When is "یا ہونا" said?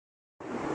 0.01-0.49